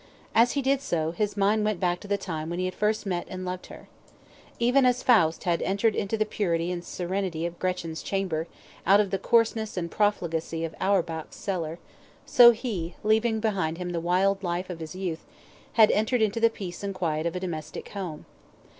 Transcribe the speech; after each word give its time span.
As 0.33 0.53
he 0.53 0.63
did 0.63 0.81
so, 0.81 1.11
his 1.11 1.37
mind 1.37 1.63
went 1.63 1.79
back 1.79 1.99
to 1.99 2.07
the 2.07 2.17
time 2.17 2.49
when 2.49 2.57
he 2.57 2.65
had 2.65 2.73
first 2.73 3.05
met 3.05 3.27
and 3.29 3.45
loved 3.45 3.67
her. 3.67 3.87
Even 4.57 4.83
as 4.83 5.03
Faust 5.03 5.43
had 5.43 5.61
entered 5.61 5.95
into 5.95 6.17
the 6.17 6.25
purity 6.25 6.71
and 6.71 6.83
serenity 6.83 7.45
of 7.45 7.59
Gretchen's 7.59 8.01
chamber, 8.01 8.47
out 8.87 8.99
of 8.99 9.11
the 9.11 9.19
coarseness 9.19 9.77
and 9.77 9.91
profligacy 9.91 10.65
of 10.65 10.73
Auerbach's 10.81 11.35
cellar, 11.35 11.77
so 12.25 12.49
he, 12.49 12.95
leaving 13.03 13.39
behind 13.39 13.77
him 13.77 13.91
the 13.91 13.99
wild 13.99 14.41
life 14.41 14.71
of 14.71 14.79
his 14.79 14.95
youth, 14.95 15.23
had 15.73 15.91
entered 15.91 16.23
into 16.23 16.39
the 16.39 16.49
peace 16.49 16.81
and 16.83 16.95
quiet 16.95 17.27
of 17.27 17.35
a 17.35 17.39
domestic 17.39 17.87
home. 17.89 18.25